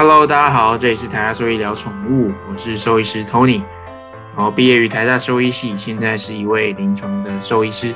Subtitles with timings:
[0.00, 3.64] Hello，大家好，这里是台大兽医聊宠物，我是兽医师 Tony，
[4.36, 7.92] 然后毕业于台大兽医系，现在是一位临床的兽医师。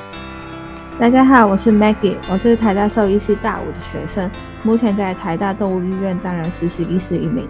[0.99, 4.29] 大家好，我是 Maggie，我是台大兽医系大五的学生，
[4.63, 7.47] 目前在台大动物医院担任实习医师一名。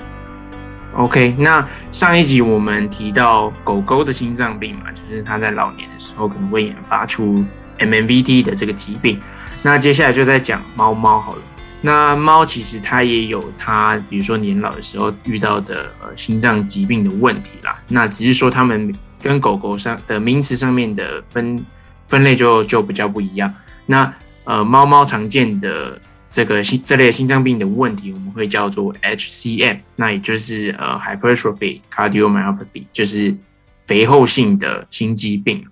[0.98, 7.44] OK，那上一集我们提到狗狗的心脏病嘛，就是它在老年的时候可能会研发出
[7.80, 9.20] MMVD 的这个疾病。
[9.64, 11.42] 那接下来就在讲猫猫好了。
[11.84, 17.80] 那猫其实它也有它，比如说年老的时候遇到的呃心脏疾病的问题啦。
[17.90, 21.64] 那只是说它们跟狗狗上的名词上面的分
[22.08, 23.54] 分类就就比较不一样。
[23.86, 24.12] 那
[24.46, 26.02] 呃猫猫常见的。
[26.36, 33.38] 这个心这类心脏病的问题，我们会叫做 HCM，那也就是呃 hypertrophy cardiomyopathy，就是
[33.84, 35.64] 肥厚性的心肌病。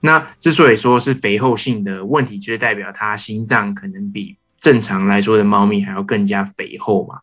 [0.00, 7.16] 那之所以说是肥厚性的问题，就是代表它心脏可能比正常来说的猫咪还要更加肥厚嘛。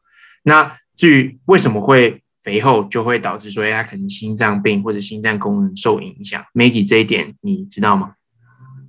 [0.44, 6.44] 那至于为什么会肥厚，就会导致说它可能心脏病或者心脏功能受影响。
[6.54, 8.14] Maggie 这一点你知道吗？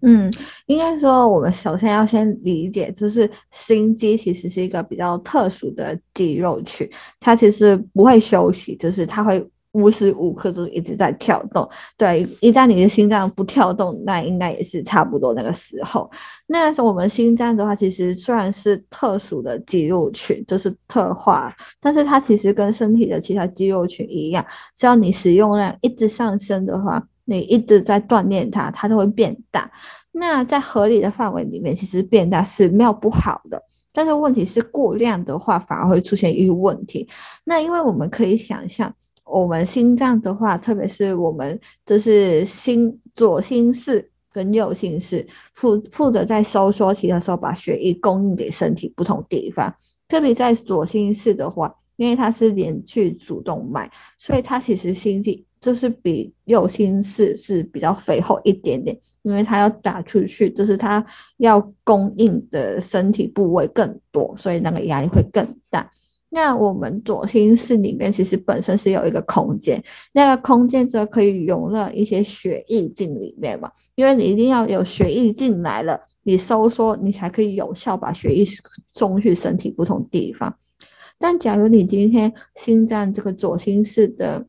[0.03, 0.31] 嗯，
[0.67, 6.87] 应该说，我们首先要先理解，就是心肌其实是一个比较特殊的肌肉群，
[7.21, 11.69] 它其实不会休息，就是它会无时无刻都一直在跳动。
[11.97, 16.11] 对，一旦你的心脏不跳动，那应该也是差不多那个时候。
[16.47, 27.03] 那我们心脏的话，其实虽然是特殊的肌肉群，就是特化，但是它其实跟身体的其他肌肉群一样，只要你使用量一直上升的话。
[27.25, 29.71] 你一直在锻炼它，它都会变大。
[30.11, 33.63] 那在合理的范围里面，其实变大是没有不好的。
[33.93, 37.09] 但是问题是过量的话，反而会出现一个问题。
[37.45, 38.93] 那因为我们可以想象，
[39.41, 49.75] 我们心脏的话，特别是我们就是心左心室跟右心室负负责在收缩期的时候，把血液供应给身体不同地方。
[50.07, 55.47] 特别在左心室的话，因为它是连去主动脉，所以它其实心肌。
[55.63, 61.07] 就是比右心室是比较肥厚一点点，因为它要打出去，就是它
[61.37, 65.89] 要供应的身体部位更多，所以那个压力会更大。
[66.35, 69.83] 那我们左心室里面其实本身是有一个空间，
[70.15, 78.43] 那个空间则可以容纳一些血液进里面嘛，因为你一定要有血液进来了，你收缩你才可以有效把血液
[78.95, 80.57] 送去身体不同地方。
[81.19, 84.43] 但假如你今天心脏这个左心室的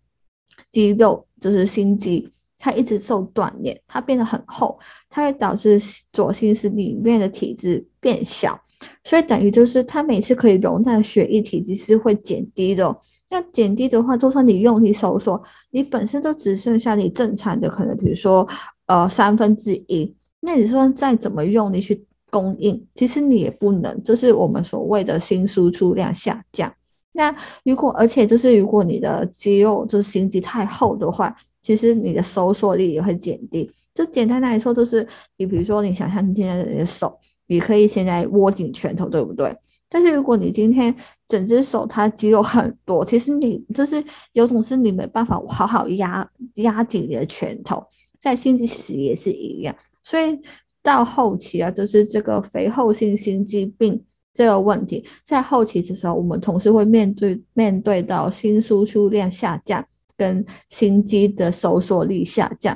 [0.71, 4.79] 肌肉就是心肌，它一直受锻炼，它变得很厚，
[5.09, 5.77] 它会导致
[6.13, 8.57] 左心室里面的体积变小，
[9.03, 12.95] 所以等于就是它每次可以容纳血液体积是会减低的。
[13.29, 18.47] 那减低的话，就算你用力收缩，你本身就只剩下你正常的可能，比如说
[18.85, 26.71] 呃三分之一，那你说再怎么用力去供应，其实你也不能，就是我们所谓的心输出量下降。
[27.13, 33.71] 那如果，而且就是如果你的肌肉就是心肌太厚的话，其实你的收缩力也会减低。
[33.93, 35.07] 就简单来说，就是
[35.37, 37.15] 你比如说，你想象你现在你的手，
[37.47, 39.55] 你可以现在握紧拳头，对不对？
[39.89, 40.95] 但是如果你今天
[41.27, 47.83] 整只手它肌肉很多，其实你就是有种是你没办法好好压压紧你的拳头，
[48.19, 49.75] 在心肌时也是一样。
[50.03, 50.39] 所以
[50.81, 54.03] 到后期啊，就是这个肥厚性心肌病。
[54.35, 59.85] 这个问题在后期的时候，我们同时会面对面对到心输出量下降
[60.17, 62.75] 跟心肌的收缩力下降，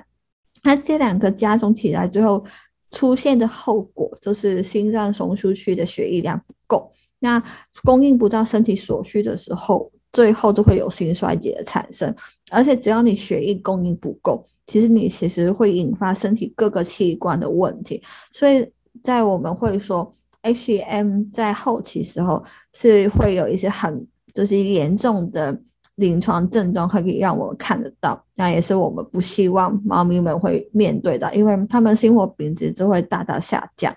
[0.61, 2.45] 那这两个加重起来，最后
[2.91, 7.41] 出现的后果就是心脏送出去的血液量不够，那
[7.83, 12.13] 供应不到身体所需的时候，最后都会有心衰竭的产生。
[12.51, 18.01] 而且只要你血液供应不够，其实你其实会引发身体各个器官的问题。
[18.31, 18.67] 所以
[19.03, 20.11] 在我们会说。
[20.43, 22.41] HCM 在后期时候
[22.73, 25.51] 是会有一些很就是严重的
[25.97, 33.95] 临床症状，可以让我看得到，那也是我们不希望猫咪们会面对的，因为它们生活品质就会大大下降。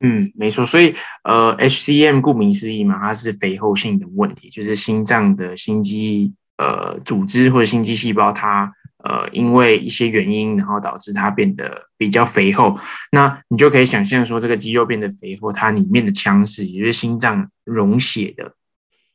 [0.00, 0.94] 嗯，没错，所以
[1.24, 8.72] 呃，HCM 顾名思义嘛，它是肥厚性的问题，就是心脏的心肌呃组织或者心肌细胞它。
[9.02, 12.78] 呃，因为一些原因，然后导致它变得比较肥厚。
[13.10, 18.52] 那你就可以想象说，这个肌肉变得肥厚，它里面的腔室，也就是心脏溶血的，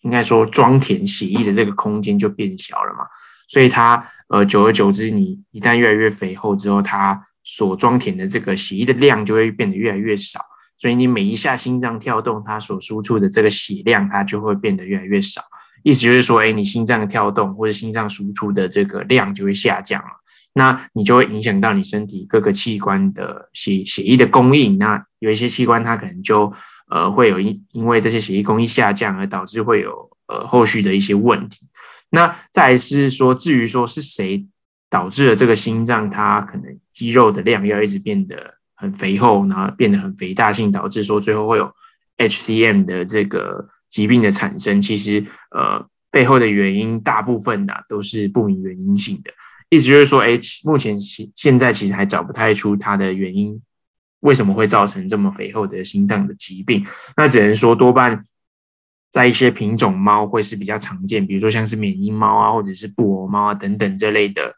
[0.05, 2.99] 应该说装填血液的这个空间就变小了嘛。
[3.47, 10.39] 所以它呃，久而久之，你一旦越来越肥厚之后，它所装填的这个血液的量就会变得越来越少。
[10.77, 15.41] 所以你每一下心脏跳动，它所输出的这个血量，它就会变得越来越少。
[15.83, 20.09] 意思就是说，哎，你心脏跳动或者心脏输出的这个量就会下降了，
[20.55, 24.79] 那你就会影响到你身体各个器官的血血液的供应。
[24.79, 26.51] 那有一些器官它可能就
[26.89, 31.67] 呃会有因因为这些血液供应下降而导致会有呃后续的一些问题。
[32.09, 34.47] 那再是说，至于说是谁
[34.89, 41.73] 导致了这个心脏它可能肌肉的量要一直变得很肥厚，然后变得很肥大性，导致说最后会有
[42.17, 49.31] HCM 的这个疾病的产生，其实呃背后的原因大部分的都是不明原因性的。
[49.69, 53.59] 意思就是说，哎，目前现现在其实还找不太出它的原因，
[54.25, 56.85] 为什么会造成这么肥厚的心脏的疾病？
[57.15, 58.23] 那只能说多半
[59.11, 64.53] 在一些品种猫会是比较常见，比如说像是缅因猫啊，或者是布偶猫啊等等这类的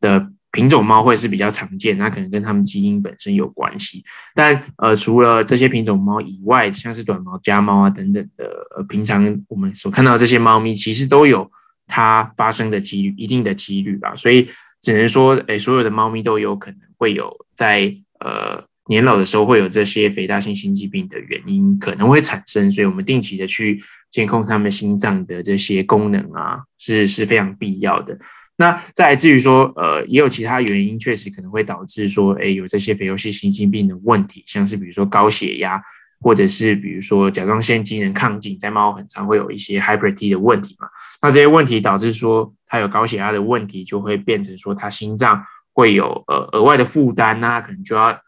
[0.00, 4.04] 的品种猫会是比较常见，那可能跟它们基因本身有关系。
[4.34, 11.50] 但呃，除了这些品种猫以外，像是短毛家猫啊等等的，平常我们所看到这些猫咪，其实都有。
[11.92, 14.48] 它发生的几率一定的几率吧，所以
[14.80, 28.18] 只能说，诶，所有的猫咪都有可能会有在呃年老的时候会有这些肥大性心肌病的原因可能会产生，所以我们定期的去监控他们心脏的这些功能啊，是是非常必要的。
[28.56, 35.82] 那再至于说，呃，也有其他原因，确实可能会导致说，诶，有这些肥厚性心肌病的问题，像是比如说高血压。
[36.22, 40.86] 或者是比如说甲状腺机能亢进，在猫很常会有一些 hyper T 的问题嘛？
[41.22, 45.42] 那这些问题导致说它有高血压的问题，就会变成说它心脏
[45.72, 48.20] 会有呃额外的负担，那可能就要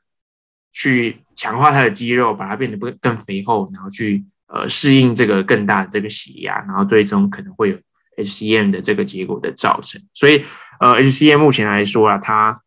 [0.72, 7.78] 去强化它的肌肉，把它变得更更肥厚，然后去呃适应这个更大的这个血压，然后最终可能会有
[8.16, 10.02] HCM 的这个结果的造成。
[10.14, 10.44] 所以
[10.80, 12.60] 呃 HCM 目前来说啊，它。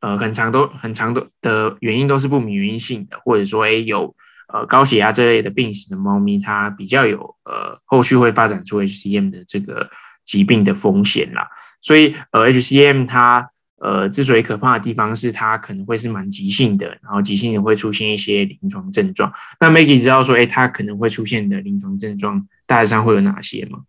[0.00, 4.14] 呃，很长都很长的的原因都是不明原因性的，或者说，哎，有
[4.52, 9.88] 呃高血压这类的病史的猫咪，它比较有呃后续会发展出 HCM 的这个
[10.22, 11.48] 疾病的风险啦。
[11.80, 13.48] 所以，呃，HCM 它
[13.84, 19.30] 呃之所以可怕的地方是它可能会是蛮急性的，然后急性的会出现一些临床症状。
[19.60, 23.80] 那 Maggie 知道说，哎，它可能会出现的临床症状大致上会有哪些吗？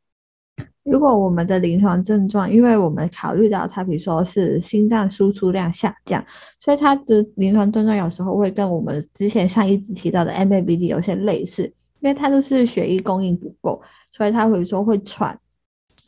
[0.83, 6.24] 如果我们的临床症状，因为我们考虑到它，比如说是心脏输出量下降，
[6.59, 11.63] 所以它的临床症状有时候会跟我们之前上一集提到的 MABD 有些类似，
[12.01, 13.81] 因为它都是血液供应不够，
[14.15, 15.36] 所以它会说会喘，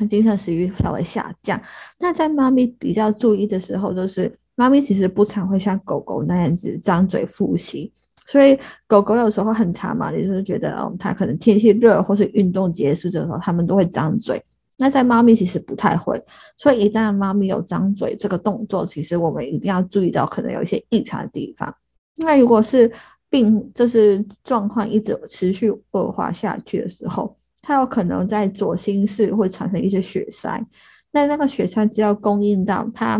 [0.06, 1.60] 精神食欲稍微下降。
[1.98, 7.92] 那在猫咪比较注意的时候，就是猫咪其实不常会像狗狗那样子张嘴呼吸，
[8.26, 14.44] 所以狗狗有时候很长嘛，也就是觉得哦，它可能天气热或是运动结束的时候，它们都会张嘴。
[14.80, 16.22] 那在猫咪其实不太会，
[16.56, 21.76] 所以一旦猫咪有张嘴这个动作，其实我们一定要注意到可能有一些异常的地方。
[22.18, 22.92] 那如果是
[23.30, 27.36] 病就是状况一直持续恶化下去的时候，
[27.68, 30.66] 它有可能在左心室会产生一些血塞。
[31.12, 33.20] 那那个血塞只要供应到它，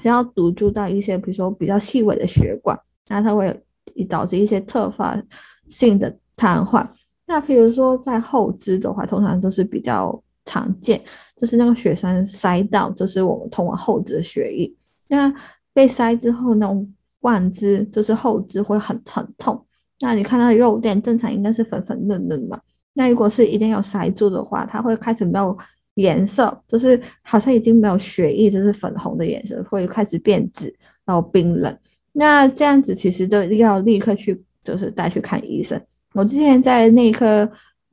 [0.00, 2.78] 只要堵住到一些比如说比较细微的血管，
[3.08, 3.60] 那它会
[4.08, 5.20] 导致一些特发
[5.66, 6.86] 性的瘫痪。
[7.26, 10.18] 那比如说在后肢的话，通常都是比较。
[10.46, 11.02] 常见
[11.38, 14.70] 就是那个血栓塞到，就是我们通往后肢的血液。
[15.08, 15.34] 那
[15.72, 16.86] 被塞之后，那种
[17.20, 19.64] 万肢就是后肢会很疼痛。
[20.00, 22.60] 那你看到肉垫，正常应该是粉粉嫩嫩嘛。
[22.94, 25.56] 那如果是一定要塞住的话，它会开始没有
[25.96, 30.74] 颜色，就是好像已经没有血液，就是粉红的颜色，会开始变紫，
[31.04, 31.76] 然后冰冷。
[32.12, 35.80] 那这样子其实就要立刻去，就是带去看医生。
[36.14, 37.50] 我之前在内科。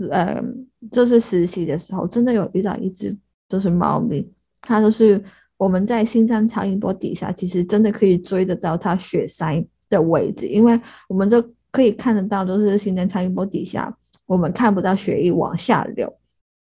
[0.10, 0.44] 呃，
[0.92, 3.16] 就是实习的时候，真的有遇到一只
[3.48, 4.28] 就是猫咪，
[4.60, 5.24] 它就是
[5.58, 11.40] 我们在心脏超音波底下，其实真的可以追得到它血塞的位置，因为我们就
[11.70, 16.12] 可以看得到，就是心脏超音波底下，我们看不到血液往下流。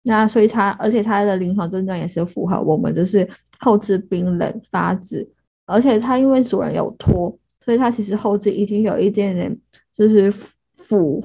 [0.03, 3.27] 那所以它，而且它的临床症状也是符合我们，就是
[3.60, 5.30] 后肢冰冷发紫，
[5.65, 9.58] 而且它因为主人有拖，所以它其实后肢已经有一点点
[9.91, 10.32] 就是
[10.75, 11.24] 腐。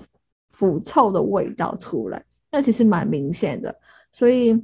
[0.58, 3.78] 腐臭的味道出来，那其实蛮明显的。
[4.10, 4.58] 所以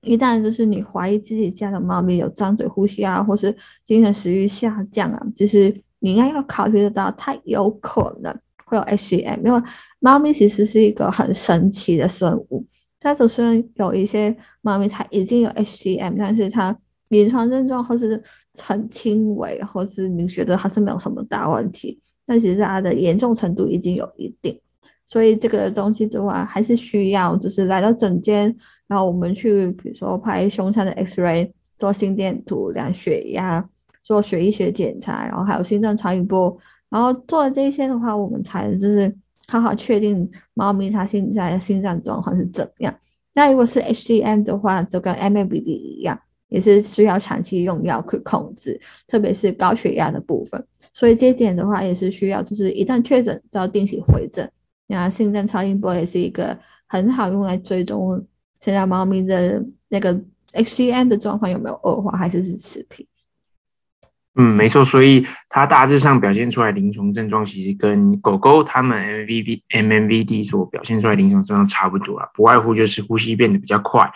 [0.00, 8.36] 一旦就是你怀疑自己家的猫咪有张嘴呼吸啊，或是精神食欲下降啊，其实你应该要考虑得到，它有可能
[8.68, 9.44] 会有 HCM。
[9.44, 9.62] 因为
[9.98, 12.64] 猫咪其实是一个很神奇的生物，
[13.00, 16.76] 它虽然有一些猫咪它已经有 HCM，但是它
[17.08, 18.22] 临床症状或是
[18.62, 24.60] 很轻微，或是你觉得它是没有什么大问题，但其实它的严重程度已经有一定。
[25.06, 28.54] 所以这个东西的话，还是需要就是来到诊间，
[28.86, 33.66] 然后我们去，比如说拍胸腔的 X ray，做心电图，量血压，
[34.02, 36.54] 做血液学检查，然后还有心脏超音波，
[36.90, 39.14] 然后做了这些的话，我们才就是
[39.48, 42.94] 好好确定猫咪它现在的心脏状况是怎样。
[43.34, 46.18] 那如果是 HCM 的话，就跟 MABD 一样，
[46.48, 50.62] 也是需要长期用药去控制，特别是高血压的部分。
[50.92, 54.50] 所以这点的话，也是需要，就是一旦确诊，就要定期回诊。
[54.86, 58.24] 那心脏超音波也是一个很好用来追踪
[58.60, 60.18] 现在猫咪的那个
[60.54, 63.06] HCM 的状况有没有恶化，还是是持平。
[64.40, 74.08] 嗯，没错，所以它大致上表现出来临床症状，其实跟狗狗它们 M V B M M V D 所表现出来临床症状差不多啊，不外乎就是呼吸变得比较快，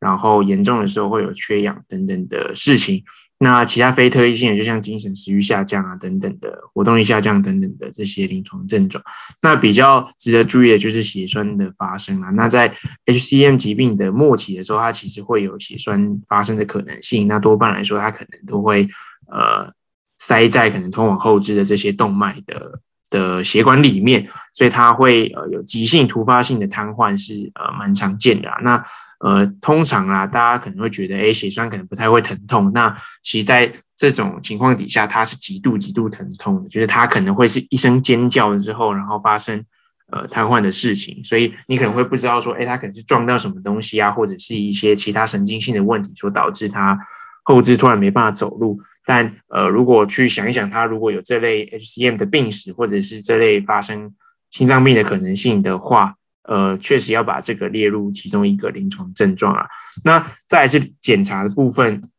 [0.00, 3.04] 然后严重的时候会有缺氧等等的事情。
[3.38, 9.04] 那其他非特异性的，就像精神食欲下降啊等等的，活动力下降等等的这些临床症状。
[9.42, 12.30] 那比较值得注意的就是血栓的发生啊。
[12.30, 12.74] 那在
[13.06, 17.28] H C M 疾病的末期的时候，它其实会有血栓发生的可能性。
[17.28, 18.88] 那多半来说，它可能都会。
[19.30, 19.72] 呃，
[20.18, 22.80] 塞在可能通往后肢的这些动脉的
[23.10, 28.50] 的血管里面，所以它会呃有急性突发性的瘫痪，是呃蛮常见的。
[28.62, 28.82] 那
[29.20, 32.70] 呃通常啊，大家可能会觉得，哎，血栓可能不太会疼痛。
[32.74, 39.64] 那其实在这种情况底下，它是极度极度疼痛的，就是它可能会是一声尖叫之后，然后发生
[40.12, 41.22] 呃瘫痪的事情。
[41.24, 46.98] 所以你可能会不知道说，哎，它可能是撞到什么东西啊，或者是一些其他神经性的问题所导致它
[47.42, 48.80] 后肢突然没办法走路。
[49.10, 54.14] 但呃，如果去想一想，他如果有这类 HCM 的病史，或者是这类发生
[54.50, 59.66] 心脏病的可能性的话，呃，确实要把这个列入其中一个临床症状啊。
[60.04, 62.10] 那再是检查的部分，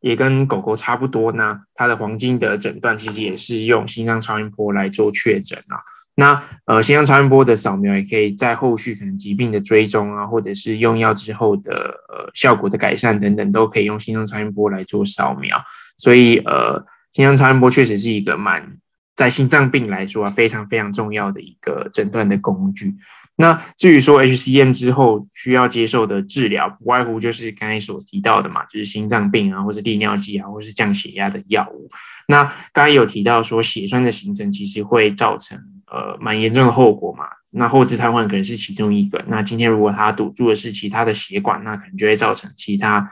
[0.00, 1.30] 也跟狗狗差不多。
[1.32, 5.76] 呢它的黄金的诊断其实也是用心脏超音波来做确诊啊。
[6.20, 11.72] 那呃，心脏超音波的扫描也可以在后续可能疾病的追踪啊，或者是用药之后的
[12.08, 15.56] 呃效果的改善等等，都可以用心脏超音波来做扫描。
[15.96, 18.78] 所以呃，心脏超音波确实是一个蛮
[19.14, 22.96] 在心脏病来说啊非常非常重要的一个诊断的工具。
[23.36, 31.88] 那至于说 HCM 之后需要接受的治疗，不外乎就是刚才所提到的嘛，就是心脏病啊，或是利尿剂啊，或是降血压的药物。
[32.26, 35.62] 那刚才有提到说血栓的形成其实会造成。
[35.90, 37.24] 呃，蛮严重的后果嘛。
[37.50, 39.24] 那后肢瘫痪可能是其中一个。
[39.26, 43.08] 那今天如果它堵住的是其他的血管，那可能就会造成其他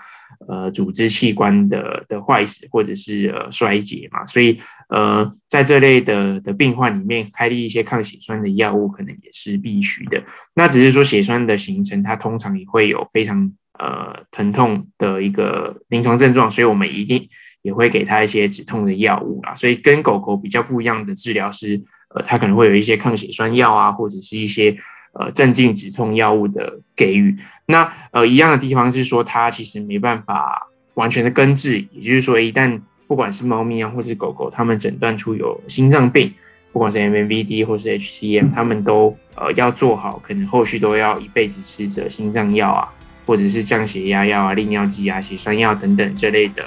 [0.46, 4.26] 呃组织器官的的坏死或者是呃衰竭嘛。
[4.26, 10.22] 所以呃，在这类的的病患里面，开立一些抗血栓的药物可能也是必须的。
[10.54, 17.26] 那只是说血栓的形成，它通常也会有非常呃疼痛的一个临床症状，所以我们一定
[17.62, 19.54] 也会给他一些止痛的药物啦。
[19.54, 21.82] 所以跟狗狗比较不一样的治疗是。
[22.16, 24.74] 呃，它可能会有一些抗血栓药啊，或者是一些
[25.12, 27.36] 呃镇静止痛药物的给予。
[27.66, 36.32] 那呃一样的地方是说，它其实没办法完全的根治，也就是说，一旦不管是猫咪啊，或是狗狗，它们诊断出有心脏病，
[36.72, 42.88] 不管是 M V D 或是 H C M，它们都呃要做好，可能后续都要一辈子吃着心脏药啊，
[43.26, 46.66] 或者是降血压药啊、利尿剂啊、血栓药等等这类的。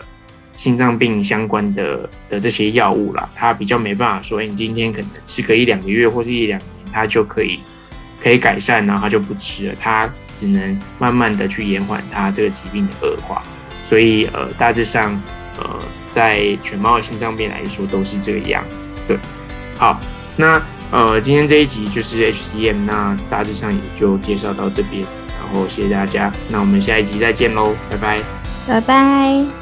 [0.59, 7.57] 心脏病相关的的这些药物啦，它比较没办法说，哎，你今天可能吃个一两个月或是一两年，它就可以
[8.21, 13.41] 可以改善，然后它就不吃了，它只能慢慢的去延缓它这个疾病的恶化。
[13.81, 15.19] 所以呃，大致上
[15.57, 15.79] 呃，
[16.11, 18.89] 在犬猫的心脏病来说都是这个样子。
[19.07, 19.17] 对，
[19.77, 19.97] 好，
[20.35, 20.61] 那
[20.91, 25.05] 呃，今天这一集就是 HCM，那大致上也就介绍到这边，
[25.39, 28.19] 然后谢谢大家，那我们下一集再见喽，拜拜，
[28.67, 29.58] 拜拜。